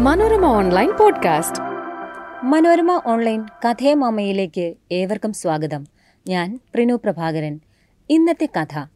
Manorama 0.00 0.44
online 0.44 0.90
podcast. 1.00 1.60
Manorama 2.44 3.02
online 3.06 3.44
കഥേ 3.68 3.94
മാമയിലേക്ക് 3.94 4.74
ഏവർക്കും 4.92 5.32
സ്വാഗതം. 5.32 5.86
ഞാൻ 6.28 6.58
പ്രിനു 6.74 6.94
പ്രഭാകരൻ. 6.94 7.60
ഇന്നത്തെ 8.10 8.48
കഥ 8.60 8.86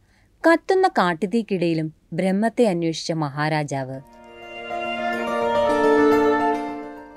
കത്തുന്ന 0.47 0.87
കാട്ടുതീക്കിടയിലും 0.87 1.93
ബ്രഹ്മത്തെ 2.13 2.65
അന്വേഷിച്ച 2.65 3.11
മഹാരാജാവ്. 3.11 4.01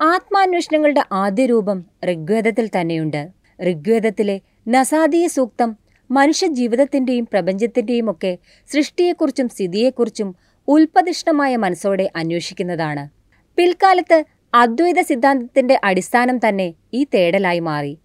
ആത്മാന്വേഷണങ്ങളുടെ 0.03 1.03
ആദ്യ 1.11 1.45
രൂപം 1.45 1.85
ഋഗ്വേദത്തിൽ 2.05 2.69
തന്നെയുണ്ട്. 2.81 3.29
ഋഗ്വേദത്തിലെ 3.71 4.41
നസാദീയ 4.67 5.27
സൂക്തം 5.27 5.77
മനുഷ്യ 6.11 6.47
ജീവിതത്തിന്റെയും 6.47 7.27
പ്രപഞ്ചത്തിന്റെയും 7.31 8.11
ഒക്കെ 8.11 8.37
സൃഷ്ടിയെക്കുറിച്ചും 8.67 9.49
സ്ഥിതിയെക്കുറിച്ചും 9.49 10.35
ഉൽപ്പതിഷ്ണമായ 10.67 11.57
മനസ്സോടെ 11.57 12.11
അന്വേഷിക്കുന്നതാണ്. 12.15 13.18
പിൽക്കാലത്ത് 13.59 14.23
അദ്വൈത 14.53 15.01
സിദ്ധാന്തത്തിന്റെ 15.01 15.79
അടിസ്ഥാനം 15.83 16.37
തന്നെ 16.37 16.73
ഈ 16.93 17.03
തേടലായി 17.03 17.59
മാറി. 17.59 17.97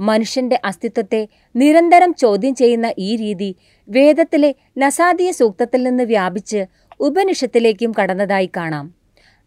മനുഷ്യന്റെ 0.00 0.60
അസ്തിത്വത്തെ 0.64 1.28
നിരന്തരം 1.56 2.14
ചോദ്യം 2.14 2.54
ചെയ്യുന്ന 2.54 2.92
ഈ 2.98 3.16
രീതി 3.16 3.56
വേദത്തിലെ 3.88 4.54
നസാദീയ 4.78 5.30
സൂക്തത്തിൽ 5.30 5.82
നിന്ന് 5.82 6.04
വ്യാപിച്ച് 6.04 6.66
ഉപനിഷത്തിലേക്കും 7.00 7.92
കടന്നതായി 8.02 8.50
കാണാം. 8.56 8.94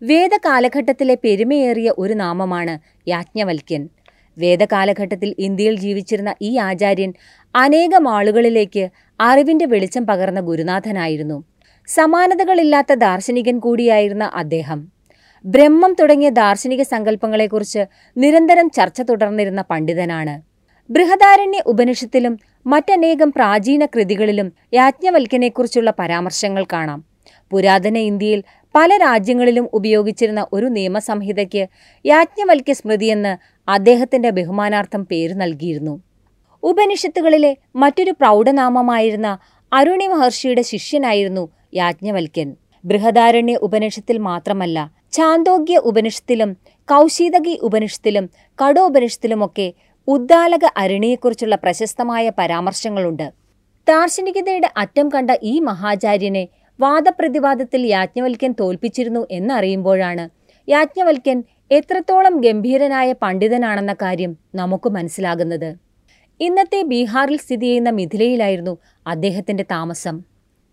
വേദകാലഘട്ടത്തിലെ 0.01 1.17
പെരുമയേറിയ 1.23 1.93
ഒരു 1.97 2.13
നാമമാണ് 2.13 2.79
യാജ്ഞവൽക്യൻ. 3.09 3.89
വേദകാലഘട്ടത്തിൽ 4.37 5.35
ഇന്ത്യയിൽ 5.39 5.79
ജീവിച്ചിരുന്ന 5.79 6.35
ഈ 6.41 6.57
ആചാര്യൻ 6.57 7.13
അനേകം 7.55 8.09
ആളുകളിലേക്ക് 8.09 8.89
അറിവിന്റെ 9.21 9.65
വെളിച്ചം 9.65 10.07
പകർന്ന 10.07 10.39
ഗുരുനാഥനായിരുന്നു. 10.39 11.43
സമാനതകളില്ലാത്ത 11.87 12.93
ദാർശനികൻ 12.93 13.59
കൂടിയായിരുന്ന 13.59 14.23
അദ്ദേഹം. 14.23 14.98
ബ്രഹ്മം 15.45 15.95
തുടങ്ങിയ 15.99 16.29
ദാർശനിക 16.29 16.81
സങ്കല്പങ്ങളെക്കുറിച്ച് 16.81 17.85
നിരന്തരം 18.17 18.69
ചർച്ച 18.69 19.01
തുടർന്നിരുന്ന 19.01 19.61
പണ്ഡിതനാണ്. 19.61 20.41
ബൃഹദാരണ്യ 20.91 21.61
ഉപനിഷത്തിലും 21.65 22.39
മറ്റനേകം 22.67 23.31
പ്രാചീന 23.31 23.85
കൃതികളിലും 23.85 24.53
യാജ്ഞവൽക്കനെക്കുറിച്ചുള്ള 24.73 25.93
പരാമർശങ്ങൾ 25.99 26.65
കാണാം. 26.73 27.03
പുരാതന 27.51 27.97
ഇന്ത്യയിൽ 27.97 28.43
പല 28.75 28.97
രാജ്യങ്ങളിലും 28.97 29.69
ഉപയോഗിച്ചിരുന്ന 29.73 30.47
ഒരു 30.53 30.65
നിയമസംഹിതയ്ക്ക് 30.65 31.67
യാജ്ഞവൽക്യ 32.05 32.73
സ്മൃതിയെന്ന് 32.73 33.37
അദ്ദേഹത്തിന്റെ 33.69 34.29
ബഹുമാനാർത്ഥം 34.29 35.05
പേര് 35.05 35.41
നൽകിയിരുന്നു. 35.41 36.03
ഉപനിഷത്തുകളിലെ 36.63 37.57
മറ്റൊരു 37.75 38.11
പ്രൗഢനാമമായിരുന്ന 38.11 39.37
അരുണി 39.73 40.07
മഹർഷിയുടെ 40.07 40.61
ശിഷ്യനായിരുന്നു 40.61 41.49
യാജ്ഞവൽക്യൻ. 41.73 42.55
ബൃഹദാരണ്യ 42.85 43.55
ഉപനിഷത്തിൽ 43.55 44.17
മാത്രമല്ല 44.17 44.98
ചാന്തോഗ്യ 45.11 45.77
ഉപനിഷത്തിലും 45.77 46.57
കൗശീതകി 46.87 47.59
ഉപനിഷത്തിലും 47.61 48.29
കടോപനിഷത്തിലുമൊക്കെ 48.59 49.73
ഉദ്ദാലക 50.07 50.65
അരുണിയെക്കുറിച്ചുള്ള 50.77 51.55
പ്രശസ്തമായ 51.55 52.31
പരാമർശങ്ങളുണ്ട്. 52.37 53.33
ദാർശനികതയുടെ 53.87 54.69
അറ്റം 54.77 55.09
കണ്ട 55.09 55.31
ഈ 55.43 55.59
മഹാചാര്യനെ 55.59 56.47
വാദപ്രതിവാദത്തിൽ 56.79 57.85
യാജ്ഞവൽക്കൻ 57.85 58.55
തോൽപ്പിച്ചിരുന്നു 58.59 59.27
എന്നറിയുമ്പോഴാണ് 59.31 60.29
യാജ്ഞവൽക്കൻ 60.67 61.43
എത്രത്തോളം 61.71 62.41
ഗംഭീരനായ 62.41 63.13
പണ്ഡിതനാണെന്ന 63.13 63.93
കാര്യം 63.93 64.37
നമുക്ക് 64.55 64.89
മനസ്സിലാകുന്നത്. 64.89 65.75
ഇന്നത്തെ 66.39 66.81
ബീഹാറിൽ 66.81 67.37
സ്ഥിതി 67.37 67.65
ചെയ്യുന്ന 67.65 67.89
മിഥിലയിലായിരുന്നു 67.89 68.77
അദ്ദേഹത്തിന്റെ 69.07 69.63
താമസം. 69.71 70.21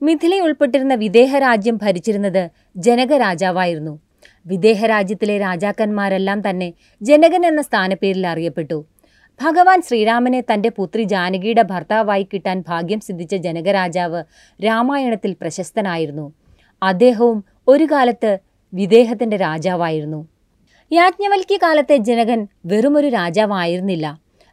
മിഥിലയുൾപ്പെട്ടിരുന്ന 0.03 0.95
വിദേഹരാജ്യം 0.95 1.35
വിദേഹ 1.35 1.39
രാജ്യം 1.39 1.79
ഭരിച്ചിരുന്നത് 1.83 2.51
ജനക 2.77 3.13
രാജാവായിരുന്നു 3.17 4.06
വിദേഹ 4.47 4.87
രാജ്യത്തിലെ 4.87 5.39
രാജാക്കന്മാരെല്ലാം 5.39 6.51
തന്നെ 6.51 6.73
ജനകൻ 7.03 7.47
എന്ന 7.47 7.63
സ്ഥാനപ്പേരിൽ 7.63 8.27
അറിയപ്പെട്ടു. 8.27 8.85
ഭഗവാൻ 9.43 9.83
ശ്രീരാമനെ 9.83 10.41
തന്റെ 10.41 10.69
പുത്രി 10.69 11.03
ജാനകിയുടെ 11.03 11.63
ഭർത്താവായി 11.63 12.29
കിട്ടാൻ 12.33 12.65
ഭാഗ്യം 12.69 13.01
സിദ്ധിച്ച 13.01 13.35
ജനകരാജാവ് 13.35 14.25
രാമായണത്തിൽ 14.65 15.37
പ്രശസ്തനായിരുന്നു. 15.41 16.33
അദ്ദേഹവും 16.83 17.45
ഒരു 17.69 17.85
കാലത്ത് 17.93 18.39
വിദേഹത്തിന്റെ 18.75 19.37
രാജാവായിരുന്നു. 19.37 20.27
യാജ്ഞവൽക്കി 20.93 21.59
കാലത്തെ 21.63 21.97
ജനകൻ 21.97 22.49
വെറുമൊരു 22.67 23.09
രാജാവായിരുന്നില്ല. 23.09 24.07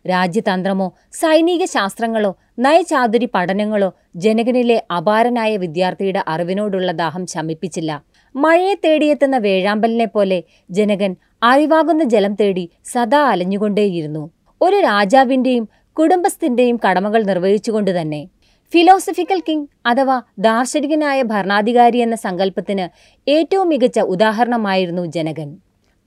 രാജ്യതന്ത്രമോ 0.07 0.93
സൈനിക 1.13 1.65
ശാസ്ത്രങ്ങളോ 1.65 2.35
നയചാതുരി 2.59 3.29
പഠനങ്ങളോ 3.33 3.93
ജനകനിലെ 4.15 4.83
അപാരനായ 4.97 5.57
വിദ്യാർത്ഥിയുടെ 5.57 6.23
അറിവിനോടുള്ള 6.27 6.91
ദാഹം 6.91 7.25
ശമിപ്പിച്ചില്ല. 7.25 8.03
മഴയെ 8.35 8.75
തേടിയെത്തുന്ന 8.85 9.37
വേഴാമ്പലിനെ 9.37 10.05
പോലെ 10.05 10.43
ജനകൻ 10.71 11.15
അറിവാകുന്ന 11.43 12.03
ജലം 12.03 12.35
തേടി 12.35 12.69
സദാ 12.85 13.31
അലഞ്ഞുകൊണ്ടേയിരുന്നു. 13.31 14.29
ഒരു 14.61 14.75
രാജാവിന്റെയും 14.75 15.69
കുടുംബസ്ഥന്റെയും 15.99 16.79
കടമകൾ 16.89 17.23
നിർവഹിച്ചുകൊണ്ട് 17.23 18.01
തന്നെ. 18.01 18.27
ഫിലോസഫിക്കൽ 18.73 19.39
കിങ് 19.39 19.67
അഥവാ 19.85 20.21
ദാർശനികനായ 20.39 21.21
ഭരണാധികാരി 21.21 21.97
എന്ന 21.97 22.15
സങ്കല്പത്തിന് 22.15 22.85
ഏറ്റവും 23.29 23.69
മികച്ച 23.69 23.99
ഉദാഹരണമായിരുന്നു 23.99 25.05
ജനകൻ. 25.05 25.57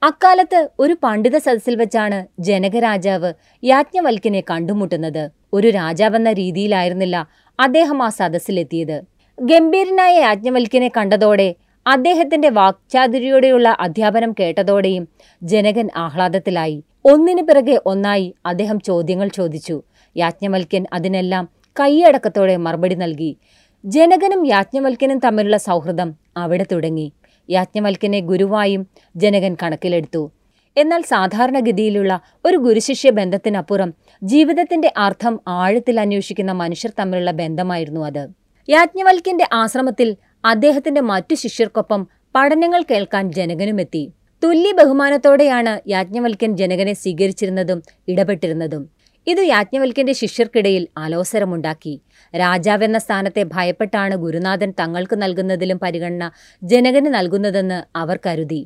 അക്കാലത്ത് 0.03 0.69
ഒരു 0.79 0.97
പണ്ഡിത 1.03 1.37
സദസ്സിൽ 1.37 1.77
വെച്ചാണ് 1.77 2.27
ജനകരാജാവ് 2.39 3.33
യാജ്ഞവൽക്കിനെ 3.65 4.41
കണ്ടുമുട്ടുന്നത്. 4.41 5.31
ഒരു 5.53 5.69
രാജാവെന്ന 5.69 6.33
രീതിയിലായിരുന്നില്ല 6.33 7.29
അദ്ദേഹം 7.61 8.03
ആ 8.03 8.09
സദസ്സിലെത്തിയത്. 8.09 9.03
ഗംഭീരനായ 9.41 10.19
യാജ്ഞവൽക്കിനെ 10.19 10.91
കണ്ടതോടെ 10.97 11.55
അദ്ദേഹത്തിന്റെ 11.87 12.49
വാക്ചാതുരിയോടെയുള്ള 12.49 13.77
അധ്യാപനം 13.81 14.35
കേട്ടതോടെയും 14.41 15.09
ജനകൻ 15.43 15.89
ആഹ്ലാദത്തിലായി. 15.97 16.85
ഒന്നിനു 17.05 17.43
പിറകെ 17.43 17.81
ഒന്നായി 17.87 18.35
അദ്ദേഹം 18.47 18.81
ചോദ്യങ്ങൾ 18.81 19.29
ചോദിച്ചു. 19.29 19.83
യാജ്ഞവൽക്കൻ 20.17 20.87
അതിനെല്ലാം 20.93 21.49
കൈയടക്കത്തോടെ 21.81 22.57
മറുപടി 22.57 22.95
നൽകി. 22.95 23.37
ജനകനും 23.85 24.47
യാജ്ഞവൽക്കനും 24.47 25.19
തമ്മിലുള്ള 25.19 25.57
സൗഹൃദം 25.57 26.15
അവിടെ 26.37 26.67
തുടങ്ങി. 26.73 27.13
യാജ്ഞവൽക്കനെ 27.51 28.21
ഗുരുവായും 28.21 28.87
ജനകൻ 29.17 29.57
കണക്കിലെടുത്തു. 29.63 30.31
എന്നാൽ 30.77 31.03
സാധാരണഗതിയിലുള്ള 31.03 32.21
ഒരു 32.45 32.57
ഗുരുശിഷ്യ 32.57 33.11
ബന്ധത്തിനപ്പുറം 33.11 33.95
ജീവിതത്തിന്റെ 34.23 34.93
അർത്ഥം 34.97 35.41
ആഴത്തിൽ 35.49 36.01
അന്വേഷിക്കുന്ന 36.01 36.53
മനുഷ്യർ 36.53 36.93
തമ്മിലുള്ള 37.01 37.31
ബന്ധമായിരുന്നു 37.31 38.01
അത്. 38.01 38.29
യാജ്ഞവൽക്കന്റെ 38.69 39.49
ആശ്രമത്തിൽ 39.53 40.17
അദ്ദേഹത്തിന്റെ 40.51 41.03
മറ്റു 41.11 41.35
ശിഷ്യർക്കൊപ്പം 41.35 42.01
പഠനങ്ങൾ 42.35 42.83
കേൾക്കാൻ 42.91 43.25
ജനകനുമെത്തി. 43.37 44.03
തുല്യ 44.43 44.73
ബഹുമാനത്തോടെയാണ് 44.79 45.73
യാജ്ഞവൽക്കൻ 45.89 46.51
ജനകനെ 46.61 46.95
സ്വീകരിച്ചിരുന്നതും 47.03 47.79
ഇടപെട്ടിരുന്നതും. 48.09 48.83
ഇത് 49.27 49.41
യാജ്ഞവൽക്കന്റെ 49.53 50.13
ശിഷ്യർക്കിടയിൽ 50.13 50.85
അലോസരമുണ്ടാക്കി 50.97 51.95
രാജാവെന്ന 52.35 52.99
സ്ഥാനത്തെ 52.99 53.43
ഭയപ്പെട്ടാണ് 53.55 54.15
ഗുരുനാഥൻ 54.25 54.71
തങ്ങൾക്ക് 54.81 55.17
നൽകുന്നതിലും 55.23 55.79
പരിഗണന 55.85 56.25
ജനകന് 56.63 57.11
നൽകുന്നതെന്ന് 57.17 57.79
അവർ 58.03 58.19
കരുതി. 58.27 58.61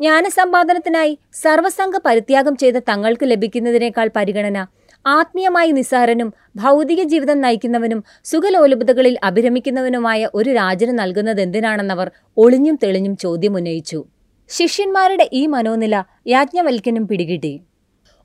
ജ്ഞാനസമ്പാദനത്തിനായി 0.00 1.12
സർവസംഘ 1.42 1.96
പരിത്യാഗം 2.06 2.54
ചെയ്ത 2.56 2.78
തങ്ങൾക്ക് 2.90 3.24
ലഭിക്കുന്നതിനേക്കാൾ 3.24 4.08
പരിഗണന 4.16 4.58
ആത്മീയമായി 5.06 5.70
നിസ്സാരനും 5.70 6.32
ഭൗതിക 6.56 7.02
ജീവിതം 7.02 7.40
നയിക്കുന്നവനും 7.40 8.04
സുഖലോലുപതകളിൽ 8.24 9.18
അഭിരമിക്കുന്നവനുമായ 9.22 10.28
ഒരു 10.34 10.50
രാജന് 10.50 10.98
നൽകുന്നതെന്തിനാണെന്നവർ 10.98 12.10
ഒളിഞ്ഞും 12.36 12.78
തെളിഞ്ഞും 12.82 13.16
ചോദ്യമുന്നയിച്ചു 13.16 14.04
ശിഷ്യന്മാരുടെ 14.48 15.30
ഈ 15.32 15.46
മനോനില 15.46 16.02
യാജ്ഞവൽക്കനും 16.26 17.08
പിടികിട്ടി. 17.08 17.60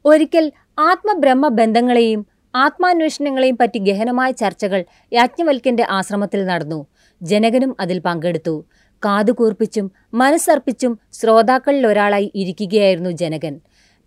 ഒരിക്കൽ 0.06 0.52
ആത്മബ്രഹ്മ 0.80 1.48
ബന്ധങ്ങളെയും 1.48 2.26
ആത്മാന്വേഷണങ്ങളെയും 2.56 3.58
പറ്റി 3.62 3.80
ഗഹനമായ 3.80 4.32
ചർച്ചകൾ 4.32 4.86
യാജ്ഞവൽക്കന്റെ 5.14 5.86
ആശ്രമത്തിൽ 5.90 6.46
നടന്നു. 6.46 6.88
ജനകനും 7.22 7.76
അതിൽ 7.80 8.00
പങ്കെടുത്തു. 8.00 8.66
കാതുകൂർപ്പിച്ചും 9.06 9.92
മനസ്സർപ്പിച്ചും 10.14 11.00
ശ്രോതാക്കളിൽ 11.14 11.88
ഒരാളായി 11.88 12.32
ഇരിക്കുകയായിരുന്നു 12.36 13.10
ജനകൻ. 13.10 13.60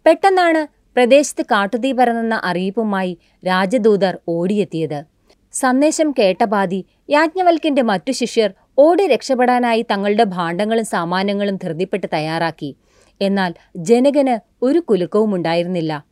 പെട്ടെന്നാണ് 0.06 0.79
പ്രദേശത്ത് 0.96 1.42
കാട്ടുതീ 1.42 1.92
പരന്നെന്ന 1.92 2.40
അറിയിപ്പുമായി 2.44 3.18
രാജദൂതർ 3.46 4.18
ഓടിയെത്തിയത്. 4.28 5.04
സന്ദേശം 5.52 6.14
കേട്ട 6.18 6.44
ബാധി 6.44 6.84
യാജ്ഞവൽക്കിന്റെ 7.10 7.82
മറ്റു 7.82 8.12
ശിഷ്യർ 8.12 8.50
ഓടി 8.78 9.06
രക്ഷപ്പെടാനായി 9.06 9.82
തങ്ങളുടെ 9.90 10.24
ഭാണ്ഡങ്ങളും 10.24 10.84
സാമാനങ്ങളും 10.84 11.56
ധൃതിപ്പെട്ട് 11.56 12.06
തയ്യാറാക്കി. 12.12 12.76
എന്നാൽ 13.20 13.54
ജനകന് 13.76 14.64
ഒരു 14.64 14.78
കുലുക്കവും 14.78 15.34
ഉണ്ടായിരുന്നില്ല. 15.34 16.04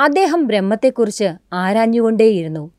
അദ്ദേഹം 0.00 0.46
ബ്രഹ്മത്തെക്കുറിച്ച് 0.46 1.28
ആരാഞ്ഞുകൊണ്ടേയിരുന്നു. 1.52 2.70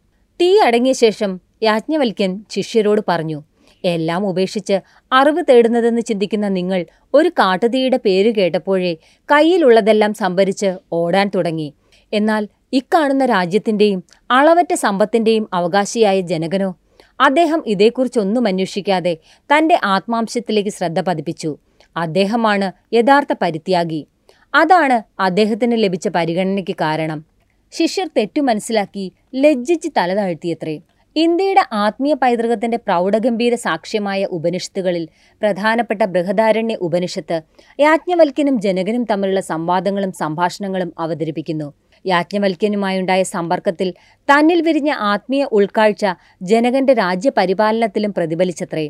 തീ 0.42 0.60
അടങ്ങിയ 0.60 0.94
ശേഷം 0.94 1.39
യാജ്ഞവൽക്യൻ 1.63 2.45
ശിഷ്യരോട് 2.50 3.01
പറഞ്ഞു 3.07 3.44
എല്ലാം 3.85 4.27
ഉപേക്ഷിച്ച് 4.27 4.79
അറിവ് 5.13 5.44
തേടുന്നതെന്ന് 5.50 6.01
ചിന്തിക്കുന്ന 6.01 6.47
നിങ്ങൾ 6.47 6.85
ഒരു 7.13 7.29
കാട്ടുതീയുടെ 7.29 8.00
പേര് 8.06 8.35
കേട്ടപ്പോഴേ 8.35 8.94
കയ്യിലുള്ളതെല്ലാം 9.31 10.13
സംഭരിച്ച് 10.13 10.75
ഓടാൻ 10.94 11.31
തുടങ്ങി. 11.35 11.74
എന്നാൽ 12.13 12.47
ഇക്കാണുന്ന 12.74 13.25
രാജ്യത്തിന്റെയും 13.25 14.03
അളവറ്റ 14.31 14.74
സമ്പത്തിന്റെയും 14.74 15.50
അവകാശിയായ 15.53 16.21
ജനകനോ 16.21 16.75
അദ്ദേഹം 17.21 17.63
ഇതേക്കുറിച്ചൊന്നും 17.68 18.47
അന്വേഷിക്കാതെ 18.47 19.18
തന്റെ 19.39 19.79
ആത്മാംശത്തിലേക്ക് 19.83 20.69
ശ്രദ്ധ 20.69 21.01
പതിപ്പിച്ചു. 21.01 21.57
അദ്ദേഹമാണ് 21.97 22.95
യഥാർത്ഥ 22.95 23.35
പരിത്യാഗി. 23.41 24.07
അതാണ് 24.56 25.21
അദ്ദേഹത്തിന് 25.21 25.83
ലഭിച്ച 25.83 26.07
പരിഗണനയ്ക്ക് 26.07 26.75
കാരണം. 26.81 27.25
ശിഷ്യർ 27.71 28.09
തെറ്റു 28.18 28.41
മനസ്സിലാക്കി 28.41 29.13
ലജ്ജിച്ച് 29.35 29.89
തല 29.97 30.15
താഴ്ത്തിയത്രേ. 30.15 30.79
ഇന്ത്യയുടെ 31.18 31.64
ആത്മീയ 31.74 32.14
പൈതൃകത്തിന്റെ 32.14 32.78
പ്രൗഢഗംഭീര 32.78 33.56
സാക്ഷ്യമായ 33.56 34.25
ഉപനിഷത്തുകളിൽ 34.25 35.06
പ്രധാനപ്പെട്ട 35.42 36.04
ബൃഹദാരണ്യ 36.06 36.75
ഉപനിഷത്ത് 36.75 37.38
യാജ്ഞവൽക്യനും 37.80 38.62
ജനകനും 38.62 39.04
തമ്മിലുള്ള 39.12 39.42
സംവാദങ്ങളും 39.42 40.12
സംഭാഷണങ്ങളും 40.12 40.94
അവതരിപ്പിക്കുന്നു. 41.00 41.74
യാജ്ഞവൽക്യനുമായുണ്ടായ 42.06 43.24
സമ്പർക്കത്തിൽ 43.24 43.90
തന്നിൽ 44.30 44.62
വിരിഞ്ഞ 44.62 44.92
ആത്മീയ 45.14 45.44
ഉൾക്കാഴ്ച 45.52 46.06
ജനകന്റെ 46.42 46.94
രാജ്യപരിപാലനത്തിലും 46.94 48.13
പ്രതിഫലിച്ചത്രേ. 48.18 48.86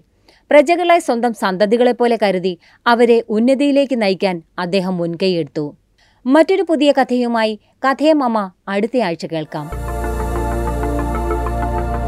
പ്രജകളെ 0.52 1.00
സ്വന്തം 1.00 1.34
സന്തതികളെപ്പോലെ 1.34 2.18
കരുതി 2.24 2.54
അവരെ 2.86 3.24
ഉന്നതിയിലേക്ക് 3.30 4.02
നയിക്കാൻ 4.02 4.42
അദ്ദേഹം 4.60 4.98
മുൻകൈയെടുത്തു. 4.98 5.66
മറ്റൊരു 6.26 6.64
പുതിയ 6.70 6.92
കഥയുമായി 6.92 7.54
കഥയമമ്മ 7.86 8.40
അടുത്തയാഴ്ച 8.68 9.26
കേൾക്കാം. 9.26 9.87